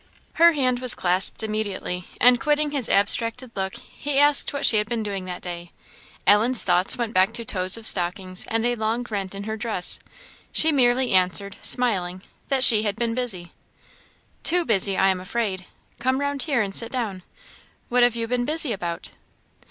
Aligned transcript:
Her 0.41 0.53
hand 0.53 0.79
was 0.79 0.95
clasped 0.95 1.43
immediately, 1.43 2.05
and, 2.19 2.39
quitting 2.39 2.71
his 2.71 2.89
abstracted 2.89 3.51
look, 3.55 3.75
he 3.75 4.17
asked 4.17 4.51
what 4.51 4.65
she 4.65 4.77
had 4.77 4.89
been 4.89 5.03
doing 5.03 5.25
that 5.25 5.43
day. 5.43 5.73
Ellen's 6.25 6.63
thoughts 6.63 6.97
went 6.97 7.13
back 7.13 7.33
to 7.33 7.45
toes 7.45 7.77
of 7.77 7.85
stockings 7.85 8.47
and 8.47 8.65
a 8.65 8.73
long 8.75 9.05
rent 9.07 9.35
in 9.35 9.43
her 9.43 9.55
dress; 9.55 9.99
she 10.51 10.71
merely 10.71 11.11
answered, 11.11 11.55
smiling, 11.61 12.23
that 12.47 12.63
she 12.63 12.81
had 12.81 12.95
been 12.95 13.13
busy. 13.13 13.51
"Too 14.41 14.65
busy, 14.65 14.97
I'm 14.97 15.19
afraid. 15.19 15.67
Come 15.99 16.19
round 16.19 16.41
here, 16.41 16.63
and 16.63 16.73
sit 16.73 16.91
down. 16.91 17.21
What 17.89 18.01
have 18.01 18.15
you 18.15 18.27
been 18.27 18.43
busy 18.43 18.73
about?" 18.73 19.11